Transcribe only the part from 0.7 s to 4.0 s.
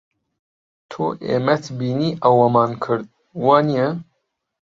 تۆ ئێمەت بینی ئەوەمان کرد، وانییە؟